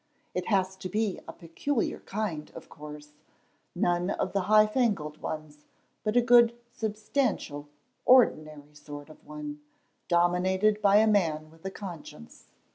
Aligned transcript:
It 0.33 0.47
has 0.47 0.75
to 0.77 0.89
be 0.89 1.19
a 1.27 1.31
peculiar 1.31 1.99
kind, 1.99 2.49
of 2.55 2.69
course, 2.69 3.13
none 3.75 4.09
of 4.09 4.33
the 4.33 4.45
high 4.49 4.65
fangled 4.65 5.21
ones, 5.21 5.65
but 6.03 6.17
a 6.17 6.23
good, 6.23 6.57
substantial, 6.71 7.67
ordinary 8.03 8.73
sort 8.73 9.11
of 9.11 9.23
one, 9.23 9.59
dominated 10.07 10.81
by 10.81 10.95
a 10.95 11.05
man 11.05 11.51
with 11.51 11.63
a 11.65 11.69
conscience. 11.69 12.47